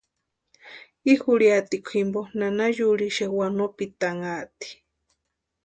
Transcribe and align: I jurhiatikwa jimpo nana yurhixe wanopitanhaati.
I 1.11 1.13
jurhiatikwa 1.21 1.91
jimpo 1.97 2.21
nana 2.39 2.65
yurhixe 2.77 3.25
wanopitanhaati. 3.37 4.71